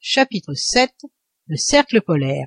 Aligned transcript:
Chapitre 0.00 0.54
7. 0.54 0.90
Le 1.46 1.56
cercle 1.58 2.00
polaire. 2.00 2.46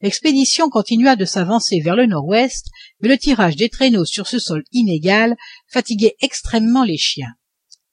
L'expédition 0.00 0.70
continua 0.70 1.16
de 1.16 1.24
s'avancer 1.24 1.80
vers 1.80 1.96
le 1.96 2.06
nord-ouest, 2.06 2.66
mais 3.00 3.08
le 3.08 3.18
tirage 3.18 3.56
des 3.56 3.68
traîneaux 3.68 4.04
sur 4.04 4.28
ce 4.28 4.38
sol 4.38 4.62
inégal 4.70 5.34
fatiguait 5.66 6.14
extrêmement 6.20 6.84
les 6.84 6.98
chiens. 6.98 7.34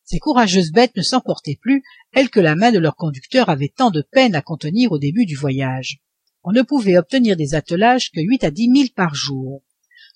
Ces 0.03 0.19
courageuses 0.19 0.71
bêtes 0.71 0.95
ne 0.95 1.01
s'emportaient 1.01 1.57
plus, 1.59 1.81
elles 2.13 2.29
que 2.29 2.39
la 2.39 2.55
main 2.55 2.71
de 2.71 2.77
leur 2.77 2.95
conducteur 2.95 3.49
avait 3.49 3.73
tant 3.75 3.89
de 3.89 4.03
peine 4.11 4.35
à 4.35 4.43
contenir 4.43 4.91
au 4.91 4.99
début 4.99 5.25
du 5.25 5.35
voyage. 5.35 5.97
On 6.43 6.51
ne 6.51 6.61
pouvait 6.61 6.99
obtenir 6.99 7.35
des 7.35 7.55
attelages 7.55 8.11
que 8.11 8.21
huit 8.21 8.43
à 8.43 8.51
dix 8.51 8.69
milles 8.69 8.93
par 8.93 9.15
jour. 9.15 9.63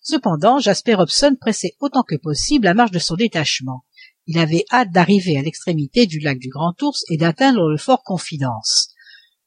Cependant, 0.03 0.59
Jasper 0.59 0.93
Hobson 0.93 1.35
pressait 1.41 1.75
autant 1.79 2.03
que 2.03 2.17
possible 2.17 2.65
la 2.65 2.75
marche 2.75 2.91
de 2.91 2.99
son 2.99 3.15
détachement. 3.15 3.83
Il 4.31 4.37
avait 4.37 4.63
hâte 4.71 4.91
d'arriver 4.91 5.39
à 5.39 5.41
l'extrémité 5.41 6.05
du 6.05 6.19
lac 6.19 6.37
du 6.37 6.49
Grand 6.49 6.79
Ours 6.83 7.03
et 7.09 7.17
d'atteindre 7.17 7.67
le 7.67 7.77
fort 7.77 8.03
Confidence. 8.03 8.89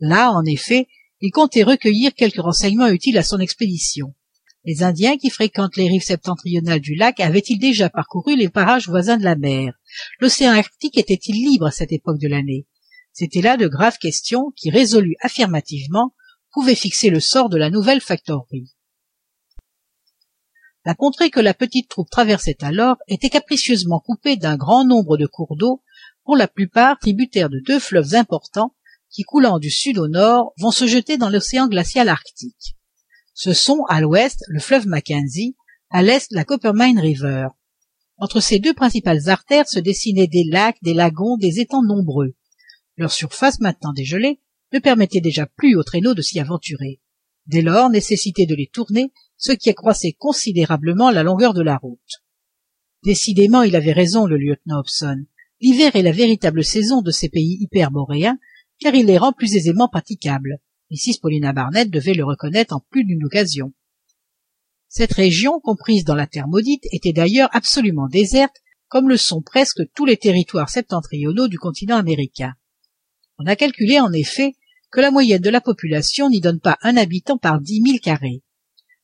Là, 0.00 0.32
en 0.32 0.45
effet, 0.45 0.88
il 1.20 1.30
comptait 1.30 1.62
recueillir 1.62 2.12
quelques 2.14 2.42
renseignements 2.42 2.88
utiles 2.88 3.16
à 3.16 3.23
son 3.23 3.38
expédition. 3.38 4.12
Les 4.64 4.82
Indiens 4.82 5.18
qui 5.18 5.30
fréquentent 5.30 5.76
les 5.76 5.87
rives 5.87 6.02
septentrionales 6.02 6.80
du 6.80 6.96
lac 6.96 7.20
avaient-ils 7.20 7.60
déjà 7.60 7.90
parcouru 7.90 8.37
les 8.37 8.48
parages 8.48 8.88
voisins 8.88 9.18
de 9.18 9.23
la 9.23 9.37
mer? 9.37 9.73
L'océan 10.18 10.50
Arctique 10.50 10.98
était-il 10.98 11.37
libre 11.37 11.66
à 11.66 11.70
cette 11.70 11.92
époque 11.92 12.18
de 12.18 12.26
l'année? 12.26 12.66
C'étaient 13.12 13.40
là 13.40 13.56
de 13.56 13.68
graves 13.68 13.98
questions 13.98 14.52
qui, 14.56 14.70
résolues 14.70 15.14
affirmativement, 15.20 16.12
pouvaient 16.51 16.74
fixer 16.74 17.09
le 17.09 17.20
sort 17.20 17.51
de 17.51 17.56
la 17.56 17.70
nouvelle 17.70 18.01
factorerie. 18.01 18.73
La 20.84 20.95
contrée 20.95 21.30
que 21.30 21.41
la 21.41 21.54
petite 21.54 21.88
troupe 21.88 22.10
traversait 22.10 22.56
alors 22.62 22.96
était 23.06 23.30
capricieusement 23.30 24.00
coupée 24.00 24.36
d'un 24.36 24.56
grand 24.56 24.84
nombre 24.84 25.16
de 25.16 25.27
cours 25.27 25.56
d'eau, 25.56 25.82
pour 26.24 26.36
la 26.36 26.48
plupart 26.48 26.98
tributaires 26.98 27.50
de 27.50 27.60
deux 27.60 27.78
fleuves 27.78 28.14
importants 28.14 28.74
qui, 29.10 29.23
coulant 29.23 29.59
du 29.59 29.70
sud 29.70 29.98
au 29.98 30.09
nord, 30.09 30.52
vont 30.59 30.70
se 30.70 30.87
jeter 30.87 31.18
dans 31.18 31.29
l'océan 31.29 31.68
glacial 31.68 32.09
arctique. 32.09 32.76
Ce 33.34 33.52
sont, 33.52 33.84
à 33.88 34.01
l'ouest, 34.01 34.45
le 34.48 34.60
fleuve 34.60 34.87
Mackenzie, 34.87 35.57
à 35.90 36.02
l'est, 36.02 36.26
la 36.32 36.45
Coppermine 36.45 36.98
River. 36.98 37.48
Entre 38.16 38.40
ces 38.40 38.59
deux 38.59 38.74
principales 38.74 39.29
artères 39.29 39.68
se 39.68 39.79
dessinaient 39.79 40.26
des 40.26 40.45
lacs, 40.45 40.79
des 40.82 40.95
lagons, 40.95 41.37
des 41.37 41.60
étangs 41.60 41.82
nombreux. 41.82 42.35
Leur 42.96 43.12
surface, 43.12 43.60
maintenant 43.60 43.92
dégelée, 43.92 44.40
ne 44.73 44.79
permettait 44.79 45.20
déjà 45.20 45.46
plus 45.46 45.76
aux 45.76 45.82
traîneaux 45.82 46.14
de 46.14 46.23
s'y 46.23 46.40
aventurer. 46.40 47.01
Dès 47.46 47.62
lors, 47.62 47.90
nécessité 47.90 48.46
de 48.46 48.54
les 48.54 48.68
tourner, 48.68 49.12
ce 49.43 49.51
qui 49.51 49.71
accroissait 49.71 50.12
considérablement 50.12 51.10
la 51.10 51.24
longueur 51.24 51.52
de 51.52 51.62
la 51.62 51.76
route. 51.76 52.23
Décidément, 53.02 53.62
il 53.62 53.74
avait 53.74 53.93
raison, 53.93 54.24
le 54.24 54.37
lieutenant 54.38 54.79
Hobson. 54.79 55.24
L'hiver 55.60 55.96
est 55.96 56.02
la 56.02 56.12
véritable 56.12 56.62
saison 56.62 57.02
de 57.02 57.10
ces 57.10 57.29
pays 57.29 57.59
hyperboréens, 57.60 58.38
car 58.79 58.95
il 58.95 59.07
les 59.07 59.18
rend 59.18 59.32
plus 59.32 59.57
aisément 59.57 59.88
praticables. 59.88 60.59
Mrs. 60.93 61.18
Paulina 61.20 61.52
Barnett 61.52 61.90
devait 61.90 62.15
le 62.15 62.24
reconnaître 62.24 62.73
en 62.73 62.85
plus 62.88 63.04
d'une 63.04 63.24
occasion. 63.24 63.73
Cette 64.87 65.12
région, 65.12 65.59
comprise 65.59 66.04
dans 66.04 66.15
la 66.15 66.28
terre 66.28 66.47
maudite, 66.47 66.84
était 66.93 67.12
d'ailleurs 67.12 67.48
absolument 67.53 68.06
déserte, 68.06 68.54
comme 68.87 69.09
le 69.09 69.16
sont 69.16 69.43
presque 69.43 69.82
tous 69.97 70.04
les 70.06 70.19
territoires 70.19 70.70
septentrionaux 70.70 71.48
du 71.48 71.59
continent 71.59 71.97
américain. 71.97 72.54
On 73.38 73.47
a 73.47 73.56
calculé 73.56 73.98
en 73.98 74.12
effet 74.12 74.54
que 74.93 75.00
la 75.00 75.10
moyenne 75.10 75.43
de 75.43 75.50
la 75.50 75.60
population 75.60 76.31
n'y 76.31 76.41
donne 76.41 76.60
pas 76.60 76.78
un 76.82 76.97
habitant 76.97 77.38
par 77.38 77.60
dix 77.60 77.81
mille 77.81 78.00
carrés. 78.00 78.44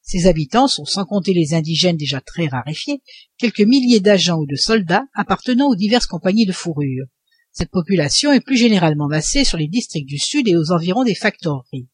Ces 0.08 0.26
habitants 0.26 0.68
sont, 0.68 0.86
sans 0.86 1.04
compter 1.04 1.34
les 1.34 1.52
indigènes 1.52 1.98
déjà 1.98 2.22
très 2.22 2.46
raréfiés, 2.46 3.02
quelques 3.36 3.60
milliers 3.60 4.00
d'agents 4.00 4.38
ou 4.38 4.46
de 4.46 4.56
soldats 4.56 5.04
appartenant 5.14 5.68
aux 5.68 5.76
diverses 5.76 6.06
compagnies 6.06 6.46
de 6.46 6.52
fourrure. 6.52 7.04
Cette 7.52 7.70
population 7.70 8.32
est 8.32 8.40
plus 8.40 8.56
généralement 8.56 9.06
massée 9.06 9.44
sur 9.44 9.58
les 9.58 9.68
districts 9.68 10.08
du 10.08 10.16
sud 10.16 10.48
et 10.48 10.56
aux 10.56 10.72
environs 10.72 11.04
des 11.04 11.14
factoreries. 11.14 11.90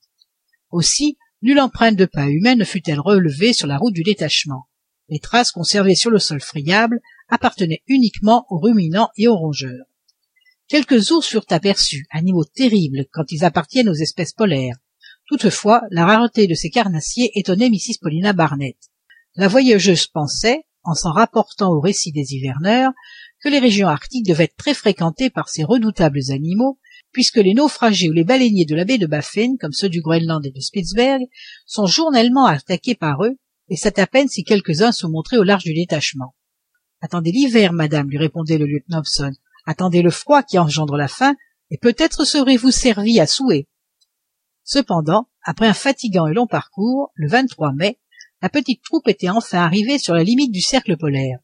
Aussi, 0.71 1.19
nulle 1.43 1.59
empreinte 1.59 1.97
de 1.97 2.05
pas 2.05 2.29
humain 2.29 2.55
ne 2.55 2.63
fut-elle 2.63 3.01
relevée 3.01 3.53
sur 3.53 3.67
la 3.67 3.79
route 3.79 3.95
du 3.95 4.05
détachement. 4.05 4.69
Les 5.09 5.19
traces 5.19 5.51
conservées 5.51 5.97
sur 5.97 6.13
le 6.13 6.21
sol 6.21 6.41
friable 6.41 7.01
appartenaient 7.29 7.83
uniquement 7.89 8.47
aux 8.49 8.61
ruminants 8.61 9.11
et 9.17 9.27
aux 9.27 9.37
rongeurs. 9.37 9.87
Quelques 10.69 11.11
ours 11.11 11.27
furent 11.27 11.47
aperçus, 11.51 12.07
animaux 12.11 12.45
terribles 12.45 13.07
quand 13.13 13.33
ils 13.33 13.45
appartiennent 13.45 13.89
aux 13.89 13.95
espèces 13.95 14.33
polaires. 14.33 14.77
Toutefois, 15.27 15.83
la 15.91 16.05
rareté 16.05 16.47
de 16.47 16.55
ces 16.55 16.71
carnassiers 16.71 17.31
étonnait 17.35 17.71
Mrs. 17.71 17.99
Paulina 18.01 18.33
Barnett. 18.33 18.77
La 19.37 19.49
voyageuse 19.49 20.07
pensait, 20.07 20.65
en 20.83 20.95
s'en 20.95 21.13
rapportant 21.13 21.73
au 21.73 21.81
récit 21.81 22.13
des 22.13 22.35
hiverneurs, 22.35 22.93
que 23.43 23.49
les 23.49 23.59
régions 23.59 23.89
arctiques 23.89 24.27
devaient 24.27 24.45
être 24.45 24.57
très 24.57 24.75
fréquentées 24.75 25.31
par 25.31 25.49
ces 25.49 25.65
redoutables 25.65 26.31
animaux, 26.31 26.79
puisque 27.13 27.37
les 27.37 27.55
naufragés 27.55 28.11
ou 28.11 28.13
les 28.13 28.25
baleiniers 28.25 28.67
de 28.67 28.75
la 28.75 28.85
baie 28.85 28.99
de 28.99 29.07
Baffin, 29.07 29.57
comme 29.59 29.73
ceux 29.73 29.89
du 29.89 30.03
Groenland 30.03 30.45
et 30.45 30.51
de 30.51 30.61
Spitzberg, 30.61 31.23
sont 31.65 31.87
journellement 31.87 32.47
attaqués 32.47 32.95
par 32.95 33.25
eux, 33.25 33.37
et 33.69 33.77
c'est 33.77 33.99
à 33.99 34.07
peine 34.07 34.29
si 34.29 34.45
quelques-uns 34.45 34.93
sont 34.93 35.09
montrés 35.09 35.39
au 35.39 35.43
large 35.43 35.65
du 35.65 35.73
détachement. 35.73 36.35
Attendez 37.01 37.33
l'hiver, 37.33 37.73
madame, 37.73 38.11
lui 38.11 38.19
répondait 38.19 38.59
le 38.59 38.67
lieutenant 38.67 38.99
Hobson. 38.99 39.33
Attendez 39.67 40.03
le 40.03 40.11
froid 40.11 40.43
qui 40.43 40.59
engendre 40.59 40.97
la 40.97 41.09
faim, 41.09 41.35
et 41.71 41.79
peut-être 41.79 42.25
serez-vous 42.25 42.71
servi 42.71 43.21
à 43.21 43.27
souhait. 43.27 43.69
Cependant, 44.65 45.29
après 45.43 45.67
un 45.67 45.75
fatigant 45.75 46.27
et 46.27 46.35
long 46.35 46.47
parcours, 46.47 47.13
le 47.15 47.29
23 47.29 47.73
mai, 47.75 47.99
la 48.41 48.49
petite 48.49 48.83
troupe 48.83 49.09
était 49.09 49.29
enfin 49.29 49.59
arrivée 49.59 49.99
sur 49.99 50.15
la 50.15 50.25
limite 50.25 50.53
du 50.53 50.63
cercle 50.63 50.97
polaire. 50.97 51.39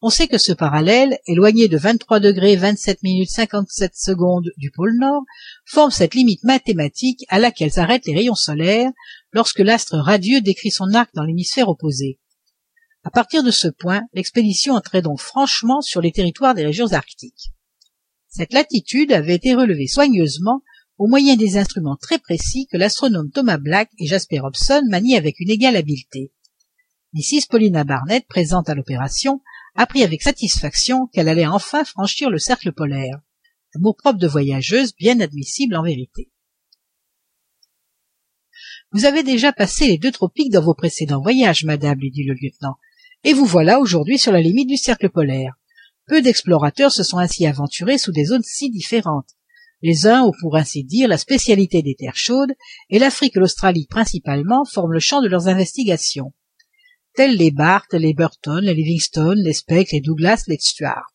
On 0.00 0.10
sait 0.10 0.26
que 0.26 0.38
ce 0.38 0.52
parallèle, 0.52 1.18
éloigné 1.26 1.68
de 1.68 1.76
23 1.76 2.18
degrés 2.18 2.56
27 2.56 3.02
minutes 3.04 3.30
57 3.30 3.92
secondes 3.94 4.50
du 4.56 4.72
pôle 4.72 4.96
Nord, 4.98 5.22
forme 5.64 5.92
cette 5.92 6.14
limite 6.14 6.42
mathématique 6.42 7.24
à 7.28 7.38
laquelle 7.38 7.70
s'arrêtent 7.70 8.06
les 8.06 8.14
rayons 8.14 8.34
solaires 8.34 8.90
lorsque 9.32 9.60
l'astre 9.60 9.98
radieux 9.98 10.40
décrit 10.40 10.72
son 10.72 10.92
arc 10.94 11.10
dans 11.14 11.22
l'hémisphère 11.22 11.68
opposé. 11.68 12.18
À 13.04 13.10
partir 13.10 13.42
de 13.44 13.50
ce 13.50 13.68
point, 13.68 14.02
l'expédition 14.12 14.74
entrait 14.74 15.02
donc 15.02 15.20
franchement 15.20 15.80
sur 15.80 16.00
les 16.00 16.12
territoires 16.12 16.54
des 16.54 16.64
régions 16.64 16.92
arctiques. 16.92 17.52
Cette 18.28 18.52
latitude 18.52 19.12
avait 19.12 19.34
été 19.34 19.54
relevée 19.54 19.86
soigneusement 19.86 20.62
au 21.02 21.08
moyen 21.08 21.34
des 21.34 21.56
instruments 21.56 21.96
très 21.96 22.20
précis 22.20 22.68
que 22.70 22.76
l'astronome 22.76 23.32
Thomas 23.32 23.58
Black 23.58 23.90
et 23.98 24.06
Jasper 24.06 24.38
Hobson 24.38 24.82
manient 24.88 25.16
avec 25.16 25.40
une 25.40 25.50
égale 25.50 25.74
habileté. 25.74 26.30
Mrs. 27.12 27.48
Paulina 27.50 27.82
Barnett, 27.82 28.24
présente 28.28 28.68
à 28.68 28.76
l'opération, 28.76 29.40
apprit 29.74 30.04
avec 30.04 30.22
satisfaction 30.22 31.08
qu'elle 31.08 31.28
allait 31.28 31.48
enfin 31.48 31.84
franchir 31.84 32.30
le 32.30 32.38
cercle 32.38 32.70
polaire. 32.70 33.20
Un 33.74 33.80
mot 33.80 33.94
propre 33.94 34.20
de 34.20 34.28
voyageuse, 34.28 34.94
bien 34.94 35.18
admissible 35.18 35.74
en 35.74 35.82
vérité. 35.82 36.30
Vous 38.92 39.04
avez 39.04 39.24
déjà 39.24 39.52
passé 39.52 39.88
les 39.88 39.98
deux 39.98 40.12
tropiques 40.12 40.52
dans 40.52 40.62
vos 40.62 40.74
précédents 40.74 41.20
voyages, 41.20 41.64
madame, 41.64 41.98
lui 41.98 42.12
dit 42.12 42.22
le 42.22 42.34
lieutenant, 42.34 42.76
et 43.24 43.32
vous 43.32 43.44
voilà 43.44 43.80
aujourd'hui 43.80 44.20
sur 44.20 44.30
la 44.30 44.40
limite 44.40 44.68
du 44.68 44.76
cercle 44.76 45.10
polaire. 45.10 45.54
Peu 46.06 46.22
d'explorateurs 46.22 46.92
se 46.92 47.02
sont 47.02 47.18
ainsi 47.18 47.44
aventurés 47.44 47.98
sous 47.98 48.12
des 48.12 48.26
zones 48.26 48.44
si 48.44 48.70
différentes. 48.70 49.30
Les 49.82 50.06
uns 50.06 50.22
ont 50.22 50.32
pour 50.40 50.56
ainsi 50.56 50.84
dire 50.84 51.08
la 51.08 51.18
spécialité 51.18 51.82
des 51.82 51.96
terres 51.96 52.16
chaudes, 52.16 52.52
et 52.88 52.98
l'Afrique 52.98 53.36
et 53.36 53.40
l'Australie 53.40 53.86
principalement 53.88 54.64
forment 54.64 54.92
le 54.92 55.00
champ 55.00 55.20
de 55.20 55.28
leurs 55.28 55.48
investigations 55.48 56.32
tels 57.14 57.36
les 57.36 57.50
Barth, 57.50 57.92
les 57.92 58.14
Burton, 58.14 58.64
les 58.64 58.74
Livingstone, 58.74 59.38
les 59.38 59.52
Speck, 59.52 59.92
les 59.92 60.00
Douglas, 60.00 60.44
les 60.48 60.58
Stuart. 60.58 61.12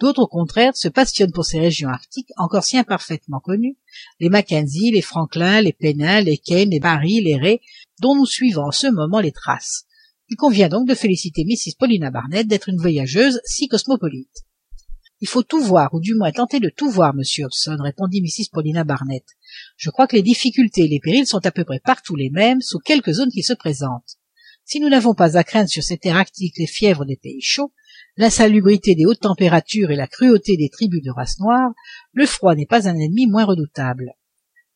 D'autres, 0.00 0.22
au 0.22 0.26
contraire, 0.26 0.76
se 0.76 0.88
passionnent 0.88 1.32
pour 1.32 1.44
ces 1.44 1.60
régions 1.60 1.88
arctiques 1.88 2.30
encore 2.36 2.64
si 2.64 2.76
imparfaitement 2.76 3.40
connues, 3.40 3.76
les 4.20 4.28
Mackenzie, 4.28 4.90
les 4.90 5.02
Franklin, 5.02 5.60
les 5.60 5.72
Pennin, 5.72 6.20
les 6.20 6.38
Kane, 6.38 6.70
les 6.70 6.80
Barry, 6.80 7.20
les 7.20 7.36
Ray, 7.36 7.60
dont 8.00 8.16
nous 8.16 8.26
suivons 8.26 8.64
en 8.64 8.72
ce 8.72 8.86
moment 8.86 9.20
les 9.20 9.32
traces. 9.32 9.84
Il 10.30 10.36
convient 10.36 10.68
donc 10.68 10.88
de 10.88 10.94
féliciter 10.94 11.44
Mrs. 11.44 11.76
Paulina 11.78 12.10
Barnett 12.10 12.46
d'être 12.46 12.68
une 12.68 12.80
voyageuse 12.80 13.40
si 13.44 13.68
cosmopolite. 13.68 14.44
Il 15.24 15.26
faut 15.26 15.42
tout 15.42 15.62
voir, 15.62 15.94
ou 15.94 16.00
du 16.00 16.14
moins 16.14 16.32
tenter 16.32 16.60
de 16.60 16.68
tout 16.68 16.90
voir, 16.90 17.14
monsieur 17.14 17.46
Hobson, 17.46 17.78
répondit 17.80 18.20
Mrs. 18.20 18.50
Paulina 18.52 18.84
Barnett. 18.84 19.24
Je 19.78 19.88
crois 19.88 20.06
que 20.06 20.16
les 20.16 20.22
difficultés 20.22 20.82
et 20.82 20.88
les 20.88 21.00
périls 21.00 21.26
sont 21.26 21.46
à 21.46 21.50
peu 21.50 21.64
près 21.64 21.80
partout 21.82 22.14
les 22.14 22.28
mêmes, 22.28 22.60
sous 22.60 22.78
quelques 22.78 23.12
zones 23.12 23.30
qui 23.30 23.42
se 23.42 23.54
présentent. 23.54 24.18
Si 24.66 24.80
nous 24.80 24.90
n'avons 24.90 25.14
pas 25.14 25.38
à 25.38 25.42
craindre 25.42 25.70
sur 25.70 25.82
ces 25.82 25.96
terres 25.96 26.18
arctiques 26.18 26.58
les 26.58 26.66
fièvres 26.66 27.06
des 27.06 27.16
pays 27.16 27.40
chauds, 27.40 27.72
l'insalubrité 28.18 28.94
des 28.94 29.06
hautes 29.06 29.20
températures 29.20 29.90
et 29.90 29.96
la 29.96 30.08
cruauté 30.08 30.58
des 30.58 30.68
tribus 30.68 31.02
de 31.02 31.10
race 31.10 31.40
noire, 31.40 31.72
le 32.12 32.26
froid 32.26 32.54
n'est 32.54 32.66
pas 32.66 32.86
un 32.86 32.98
ennemi 32.98 33.26
moins 33.26 33.46
redoutable. 33.46 34.12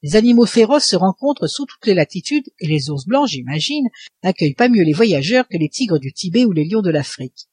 Les 0.03 0.17
animaux 0.17 0.47
féroces 0.47 0.87
se 0.87 0.97
rencontrent 0.97 1.47
sous 1.47 1.67
toutes 1.67 1.85
les 1.85 1.93
latitudes 1.93 2.49
et 2.59 2.69
les 2.69 2.89
ours 2.89 3.05
blancs, 3.05 3.29
j'imagine, 3.29 3.89
n'accueillent 4.25 4.55
pas 4.55 4.71
mieux 4.71 4.85
les 4.85 4.95
voyageurs 4.95 5.47
que 5.47 5.59
les 5.59 5.69
tigres 5.69 5.99
du 5.99 6.15
Tibet 6.15 6.47
ou 6.47 6.53
les 6.53 6.65
lions 6.65 6.81
de 6.81 6.89
l'Afrique. 6.89 7.49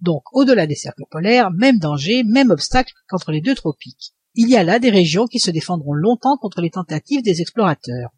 Donc, 0.00 0.22
au-delà 0.32 0.66
des 0.66 0.74
cercles 0.74 1.04
polaires, 1.10 1.50
même 1.50 1.78
danger, 1.78 2.24
même 2.24 2.50
obstacle 2.50 2.92
qu'entre 3.08 3.32
les 3.32 3.40
deux 3.40 3.54
tropiques. 3.54 4.12
Il 4.34 4.48
y 4.48 4.56
a 4.56 4.64
là 4.64 4.78
des 4.78 4.90
régions 4.90 5.26
qui 5.26 5.38
se 5.38 5.50
défendront 5.50 5.92
longtemps 5.92 6.36
contre 6.36 6.60
les 6.60 6.70
tentatives 6.70 7.22
des 7.22 7.40
explorateurs. 7.40 8.10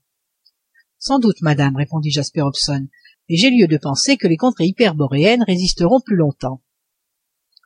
Sans 0.99 1.19
doute, 1.19 1.43
madame, 1.43 1.77
répondit 1.77 2.11
Jasper 2.11 2.41
Hobson, 2.41 2.87
et 3.29 3.37
j'ai 3.37 3.51
lieu 3.51 3.67
de 3.67 3.77
penser 3.77 4.17
que 4.17 4.27
les 4.27 4.37
contrées 4.37 4.67
hyperboréennes 4.67 5.43
résisteront 5.43 6.01
plus 6.01 6.17
longtemps. 6.17 6.63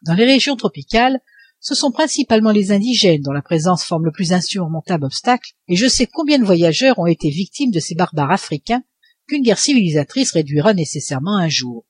Dans 0.02 0.14
les 0.14 0.24
régions 0.24 0.56
tropicales, 0.56 1.20
ce 1.60 1.74
sont 1.74 1.92
principalement 1.92 2.52
les 2.52 2.72
indigènes 2.72 3.20
dont 3.20 3.32
la 3.32 3.42
présence 3.42 3.84
forme 3.84 4.06
le 4.06 4.12
plus 4.12 4.32
insurmontable 4.32 5.04
obstacle 5.04 5.52
et 5.68 5.76
je 5.76 5.86
sais 5.86 6.06
combien 6.06 6.38
de 6.38 6.44
voyageurs 6.44 6.98
ont 6.98 7.06
été 7.06 7.28
victimes 7.28 7.70
de 7.70 7.80
ces 7.80 7.94
barbares 7.94 8.30
africains 8.30 8.82
qu'une 9.28 9.42
guerre 9.42 9.58
civilisatrice 9.58 10.32
réduira 10.32 10.72
nécessairement 10.72 11.36
un 11.36 11.48
jour 11.48 11.84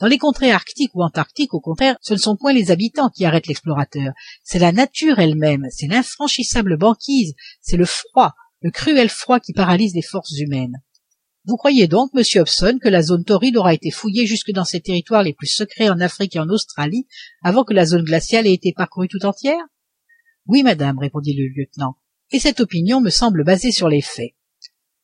dans 0.00 0.06
les 0.06 0.18
contrées 0.18 0.50
arctiques 0.50 0.94
ou 0.94 1.02
antarctiques 1.02 1.54
au 1.54 1.60
contraire 1.60 1.96
ce 2.00 2.14
ne 2.14 2.18
sont 2.18 2.36
point 2.36 2.52
les 2.52 2.70
habitants 2.70 3.10
qui 3.10 3.24
arrêtent 3.24 3.46
l'explorateur. 3.46 4.12
C'est 4.42 4.58
la 4.58 4.72
nature 4.72 5.18
elle-même 5.18 5.66
c'est 5.70 5.86
l'infranchissable 5.86 6.76
banquise 6.76 7.34
c'est 7.60 7.76
le 7.76 7.86
froid 7.86 8.34
le 8.60 8.70
cruel 8.70 9.08
froid 9.08 9.40
qui 9.40 9.52
paralyse 9.52 9.94
les 9.94 10.02
forces 10.02 10.38
humaines. 10.38 10.80
Vous 11.46 11.56
croyez 11.56 11.86
donc 11.86 12.14
monsieur 12.14 12.40
hobson 12.40 12.78
que 12.82 12.88
la 12.88 13.02
zone 13.02 13.24
torride 13.24 13.58
aura 13.58 13.74
été 13.74 13.90
fouillée 13.90 14.26
jusque 14.26 14.52
dans 14.52 14.64
ces 14.64 14.80
territoires 14.80 15.22
les 15.22 15.34
plus 15.34 15.46
secrets 15.46 15.90
en 15.90 16.00
afrique 16.00 16.36
et 16.36 16.40
en 16.40 16.48
australie 16.48 17.06
avant 17.42 17.64
que 17.64 17.74
la 17.74 17.84
zone 17.84 18.04
glaciale 18.04 18.46
ait 18.46 18.54
été 18.54 18.72
parcourue 18.72 19.08
tout 19.08 19.26
entière? 19.26 19.62
Oui 20.46 20.62
madame 20.62 20.98
répondit 20.98 21.34
le 21.34 21.48
lieutenant 21.48 21.96
et 22.30 22.38
cette 22.38 22.60
opinion 22.60 23.00
me 23.00 23.10
semble 23.10 23.44
basée 23.44 23.72
sur 23.72 23.88
les 23.88 24.00
faits 24.00 24.32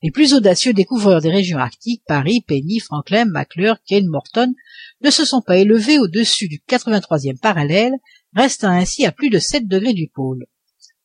les 0.02 0.10
plus 0.10 0.32
audacieux 0.32 0.72
découvreurs 0.72 1.20
des 1.20 1.30
régions 1.30 1.58
arctiques 1.58 2.02
paris 2.06 2.42
penny 2.46 2.80
franklin 2.80 3.26
mcclure 3.26 3.76
kane 3.86 4.06
morton 4.06 4.54
ne 5.02 5.10
se 5.10 5.26
sont 5.26 5.42
pas 5.42 5.58
élevés 5.58 5.98
au-dessus 5.98 6.48
du 6.48 6.58
83e 6.66 7.38
parallèle 7.38 7.92
restant 8.34 8.70
ainsi 8.70 9.04
à 9.04 9.12
plus 9.12 9.28
de 9.28 9.38
sept 9.38 9.68
degrés 9.68 9.92
du 9.92 10.08
pôle. 10.08 10.46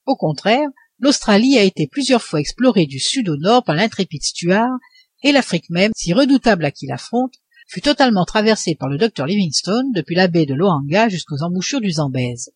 Au 0.05 0.15
contraire 0.15 0.69
l'australie 0.99 1.57
a 1.57 1.63
été 1.63 1.87
plusieurs 1.87 2.21
fois 2.21 2.39
explorée 2.39 2.85
du 2.85 2.99
sud 2.99 3.27
au 3.27 3.35
nord 3.35 3.65
par 3.65 3.75
l'intrépide 3.75 4.23
stuart 4.23 4.77
et 5.23 5.33
l'afrique 5.33 5.69
même 5.69 5.91
si 5.93 6.13
redoutable 6.13 6.63
à 6.63 6.71
qui 6.71 6.87
l'affronte 6.87 7.33
fut 7.67 7.81
totalement 7.81 8.23
traversée 8.23 8.75
par 8.75 8.87
le 8.87 8.97
docteur 8.97 9.25
livingstone 9.25 9.91
depuis 9.93 10.15
la 10.15 10.29
baie 10.29 10.45
de 10.45 10.53
loanga 10.53 11.09
jusqu'aux 11.09 11.41
embouchures 11.41 11.81
du 11.81 11.91
zambèze. 11.91 12.51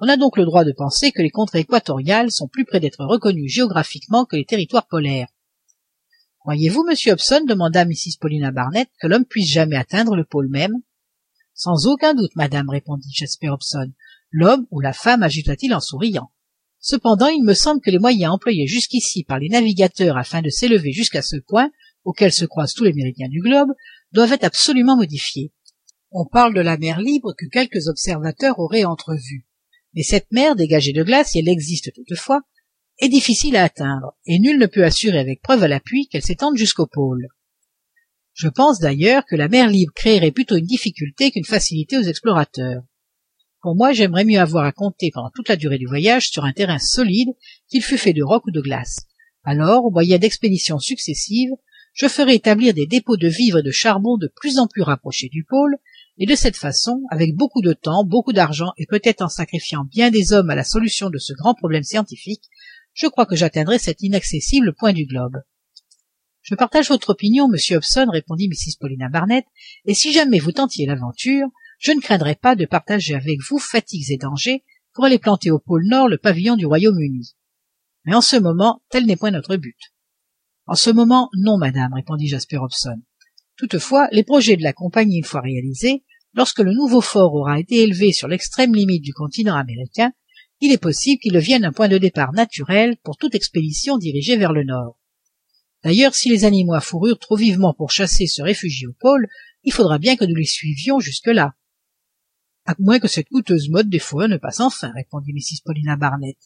On 0.00 0.08
a 0.08 0.16
donc 0.16 0.38
le 0.38 0.44
droit 0.44 0.64
de 0.64 0.72
penser 0.72 1.12
que 1.12 1.22
les 1.22 1.30
contrées 1.30 1.60
équatoriales 1.60 2.32
sont 2.32 2.48
plus 2.48 2.64
près 2.64 2.80
d'être 2.80 3.04
reconnues 3.04 3.48
géographiquement 3.48 4.24
que 4.24 4.36
les 4.36 4.44
territoires 4.44 4.86
polaires 4.88 5.28
croyez-vous 6.48 6.82
monsieur 6.82 7.12
hobson 7.12 7.44
demanda 7.44 7.84
mrs 7.84 8.16
paulina 8.18 8.50
barnett 8.50 8.88
que 9.02 9.06
l'homme 9.06 9.26
puisse 9.26 9.50
jamais 9.50 9.76
atteindre 9.76 10.16
le 10.16 10.24
pôle 10.24 10.48
même? 10.48 10.76
Sans 11.52 11.86
aucun 11.86 12.14
doute 12.14 12.34
madame 12.36 12.70
répondit 12.70 13.12
jasper 13.12 13.50
hobson. 13.50 13.92
L'homme 14.30 14.66
ou 14.70 14.80
la 14.80 14.94
femme 14.94 15.22
ajouta-t-il 15.22 15.74
en 15.74 15.80
souriant. 15.80 16.30
Cependant 16.80 17.26
il 17.26 17.44
me 17.44 17.52
semble 17.52 17.82
que 17.82 17.90
les 17.90 17.98
moyens 17.98 18.32
employés 18.32 18.66
jusqu'ici 18.66 19.24
par 19.24 19.38
les 19.38 19.50
navigateurs 19.50 20.16
afin 20.16 20.40
de 20.40 20.48
s'élever 20.48 20.90
jusqu'à 20.90 21.20
ce 21.20 21.36
point 21.36 21.70
auxquels 22.04 22.32
se 22.32 22.46
croisent 22.46 22.72
tous 22.72 22.84
les 22.84 22.94
méridiens 22.94 23.28
du 23.28 23.42
globe 23.42 23.68
doivent 24.12 24.32
être 24.32 24.44
absolument 24.44 24.96
modifiés. 24.96 25.52
On 26.12 26.24
parle 26.24 26.54
de 26.54 26.62
la 26.62 26.78
mer 26.78 26.98
libre 26.98 27.34
que 27.36 27.44
quelques 27.44 27.88
observateurs 27.88 28.58
auraient 28.58 28.86
entrevue. 28.86 29.44
Mais 29.92 30.02
cette 30.02 30.32
mer 30.32 30.56
dégagée 30.56 30.94
de 30.94 31.02
glace 31.02 31.32
si 31.32 31.40
elle 31.40 31.48
existe 31.50 31.92
toutefois 31.92 32.40
est 32.98 33.08
difficile 33.08 33.56
à 33.56 33.64
atteindre 33.64 34.14
et 34.26 34.38
nul 34.38 34.58
ne 34.58 34.66
peut 34.66 34.84
assurer 34.84 35.18
avec 35.18 35.42
preuve 35.42 35.62
à 35.62 35.68
l'appui 35.68 36.08
qu'elle 36.08 36.22
s'étende 36.22 36.56
jusqu'au 36.56 36.86
pôle. 36.86 37.28
Je 38.32 38.48
pense 38.48 38.78
d'ailleurs 38.78 39.24
que 39.26 39.36
la 39.36 39.48
mer 39.48 39.68
libre 39.68 39.92
créerait 39.94 40.30
plutôt 40.30 40.56
une 40.56 40.64
difficulté 40.64 41.30
qu'une 41.30 41.44
facilité 41.44 41.98
aux 41.98 42.02
explorateurs. 42.02 42.82
Pour 43.60 43.74
moi 43.74 43.92
j'aimerais 43.92 44.24
mieux 44.24 44.40
avoir 44.40 44.64
à 44.64 44.72
compter 44.72 45.10
pendant 45.12 45.30
toute 45.34 45.48
la 45.48 45.56
durée 45.56 45.78
du 45.78 45.86
voyage 45.86 46.30
sur 46.30 46.44
un 46.44 46.52
terrain 46.52 46.78
solide 46.78 47.30
qu'il 47.68 47.82
fût 47.82 47.98
fait 47.98 48.12
de 48.12 48.22
roc 48.22 48.46
ou 48.46 48.50
de 48.50 48.60
glace. 48.60 49.00
Alors 49.44 49.84
au 49.84 49.90
moyen 49.90 50.18
d'expéditions 50.18 50.78
successives 50.78 51.50
je 51.94 52.06
ferai 52.06 52.34
établir 52.34 52.74
des 52.74 52.86
dépôts 52.86 53.16
de 53.16 53.26
vivres 53.26 53.58
et 53.58 53.62
de 53.64 53.72
charbon 53.72 54.16
de 54.18 54.30
plus 54.36 54.58
en 54.58 54.68
plus 54.68 54.82
rapprochés 54.82 55.28
du 55.28 55.44
pôle 55.44 55.76
et 56.18 56.26
de 56.26 56.34
cette 56.36 56.56
façon 56.56 57.02
avec 57.10 57.34
beaucoup 57.34 57.62
de 57.62 57.72
temps 57.72 58.04
beaucoup 58.04 58.32
d'argent 58.32 58.72
et 58.76 58.86
peut-être 58.86 59.22
en 59.22 59.28
sacrifiant 59.28 59.84
bien 59.84 60.10
des 60.10 60.32
hommes 60.32 60.50
à 60.50 60.54
la 60.54 60.64
solution 60.64 61.10
de 61.10 61.18
ce 61.18 61.32
grand 61.32 61.54
problème 61.54 61.82
scientifique 61.82 62.44
je 62.98 63.06
crois 63.06 63.26
que 63.26 63.36
j'atteindrai 63.36 63.78
cet 63.78 64.02
inaccessible 64.02 64.74
point 64.74 64.92
du 64.92 65.06
globe. 65.06 65.36
Je 66.42 66.56
partage 66.56 66.88
votre 66.88 67.10
opinion 67.10 67.48
monsieur 67.48 67.76
hobson 67.76 68.06
répondit 68.10 68.48
mrs 68.48 68.76
paulina 68.80 69.08
barnett 69.08 69.44
et 69.84 69.94
si 69.94 70.12
jamais 70.12 70.40
vous 70.40 70.50
tentiez 70.50 70.84
l'aventure 70.84 71.46
je 71.78 71.92
ne 71.92 72.00
craindrais 72.00 72.34
pas 72.34 72.56
de 72.56 72.66
partager 72.66 73.14
avec 73.14 73.38
vous 73.48 73.58
fatigues 73.58 74.10
et 74.10 74.16
dangers 74.16 74.64
pour 74.94 75.04
aller 75.04 75.20
planter 75.20 75.52
au 75.52 75.60
pôle 75.60 75.86
nord 75.86 76.08
le 76.08 76.18
pavillon 76.18 76.56
du 76.56 76.66
royaume-uni. 76.66 77.36
Mais 78.04 78.14
en 78.14 78.20
ce 78.20 78.34
moment 78.34 78.82
tel 78.90 79.06
n'est 79.06 79.16
point 79.16 79.30
notre 79.30 79.56
but. 79.56 79.78
En 80.66 80.74
ce 80.74 80.90
moment 80.90 81.30
non 81.38 81.56
madame 81.56 81.94
répondit 81.94 82.26
jasper 82.26 82.56
hobson. 82.56 83.00
Toutefois 83.56 84.08
les 84.10 84.24
projets 84.24 84.56
de 84.56 84.64
la 84.64 84.72
compagnie 84.72 85.18
une 85.18 85.24
fois 85.24 85.40
réalisés 85.40 86.02
lorsque 86.34 86.60
le 86.60 86.74
nouveau 86.74 87.00
fort 87.00 87.32
aura 87.34 87.60
été 87.60 87.76
élevé 87.76 88.12
sur 88.12 88.26
l'extrême 88.26 88.74
limite 88.74 89.04
du 89.04 89.12
continent 89.12 89.54
américain 89.54 90.12
il 90.60 90.72
est 90.72 90.78
possible 90.78 91.20
qu'il 91.20 91.32
devienne 91.32 91.64
un 91.64 91.72
point 91.72 91.88
de 91.88 91.98
départ 91.98 92.32
naturel 92.32 92.96
pour 93.02 93.16
toute 93.16 93.34
expédition 93.34 93.98
dirigée 93.98 94.36
vers 94.36 94.52
le 94.52 94.64
nord. 94.64 94.98
D'ailleurs 95.84 96.14
si 96.14 96.28
les 96.28 96.44
animaux 96.44 96.74
à 96.74 96.80
fourrure 96.80 97.18
trop 97.18 97.36
vivement 97.36 97.74
pour 97.74 97.90
chasser 97.90 98.26
se 98.26 98.42
réfugient 98.42 98.86
au 98.86 98.94
pôle 98.98 99.28
il 99.64 99.72
faudra 99.72 99.98
bien 99.98 100.16
que 100.16 100.24
nous 100.24 100.34
les 100.34 100.44
suivions 100.44 101.00
jusque-là. 101.00 101.54
À 102.64 102.74
moins 102.78 102.98
que 102.98 103.08
cette 103.08 103.28
coûteuse 103.28 103.68
mode 103.70 103.88
des 103.88 103.98
fois 103.98 104.28
ne 104.28 104.36
passe 104.36 104.60
enfin 104.60 104.92
répondit 104.94 105.32
mrs 105.32 105.62
paulina 105.64 105.96
barnett. 105.96 106.38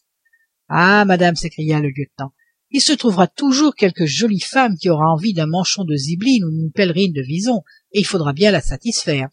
Ah 0.67 1.05
madame 1.05 1.35
s'écria 1.35 1.79
le 1.79 1.89
lieutenant 1.89 2.33
il 2.73 2.81
se 2.81 2.91
trouvera 2.91 3.27
toujours 3.27 3.75
quelque 3.75 4.07
jolie 4.07 4.39
femme 4.39 4.77
qui 4.77 4.89
aura 4.89 5.05
envie 5.05 5.33
d'un 5.33 5.45
manchon 5.45 5.83
de 5.83 5.95
zibeline 5.95 6.43
ou 6.43 6.49
d'une 6.49 6.71
pèlerine 6.71 7.13
de 7.13 7.21
vison 7.21 7.61
et 7.91 7.99
il 7.99 8.05
faudra 8.05 8.33
bien 8.33 8.49
la 8.49 8.61
satisfaire. 8.61 9.29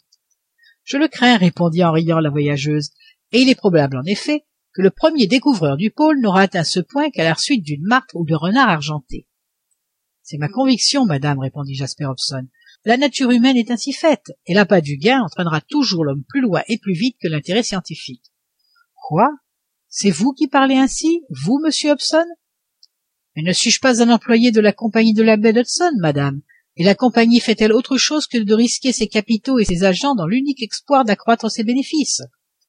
Je 0.84 0.98
le 0.98 1.08
crains 1.08 1.38
répondit 1.38 1.82
en 1.82 1.90
riant 1.90 2.20
la 2.20 2.28
voyageuse 2.28 2.90
et 3.32 3.40
il 3.40 3.48
est 3.48 3.54
probable 3.54 3.96
en 3.96 4.04
effet 4.04 4.44
que 4.74 4.82
le 4.82 4.90
premier 4.90 5.26
découvreur 5.26 5.76
du 5.76 5.90
pôle 5.90 6.20
n'aura 6.20 6.42
atteint 6.42 6.64
ce 6.64 6.80
point 6.80 7.10
qu'à 7.10 7.24
la 7.24 7.34
suite 7.34 7.64
d'une 7.64 7.84
martre 7.84 8.16
ou 8.16 8.24
de 8.24 8.34
renard 8.34 8.68
argenté 8.68 9.26
c'est 10.30 10.38
ma 10.38 10.48
conviction 10.48 11.06
madame 11.06 11.40
répondit 11.40 11.74
jasper 11.74 12.04
hobson. 12.04 12.46
La 12.84 12.96
nature 12.96 13.32
humaine 13.32 13.56
est 13.56 13.72
ainsi 13.72 13.92
faite 13.92 14.30
et 14.46 14.54
l'appât 14.54 14.80
du 14.80 14.96
gain 14.96 15.22
entraînera 15.22 15.60
toujours 15.60 16.04
l'homme 16.04 16.22
plus 16.28 16.40
loin 16.40 16.62
et 16.68 16.78
plus 16.78 16.94
vite 16.94 17.16
que 17.20 17.26
l'intérêt 17.26 17.64
scientifique. 17.64 18.22
Quoi? 18.94 19.28
C'est 19.88 20.12
vous 20.12 20.32
qui 20.32 20.46
parlez 20.46 20.76
ainsi? 20.76 21.22
Vous 21.30 21.58
monsieur 21.58 21.90
hobson? 21.90 22.24
Mais 23.34 23.42
ne 23.42 23.52
suis-je 23.52 23.80
pas 23.80 24.04
un 24.04 24.08
employé 24.08 24.52
de 24.52 24.60
la 24.60 24.72
compagnie 24.72 25.14
de 25.14 25.24
la 25.24 25.36
baie 25.36 25.52
d'hudson 25.52 25.90
madame? 25.98 26.42
Et 26.76 26.84
la 26.84 26.94
compagnie 26.94 27.40
fait-elle 27.40 27.72
autre 27.72 27.96
chose 27.96 28.28
que 28.28 28.38
de 28.38 28.54
risquer 28.54 28.92
ses 28.92 29.08
capitaux 29.08 29.58
et 29.58 29.64
ses 29.64 29.82
agents 29.82 30.14
dans 30.14 30.28
l'unique 30.28 30.62
espoir 30.62 31.04
d'accroître 31.04 31.50
ses 31.50 31.64
bénéfices? 31.64 32.22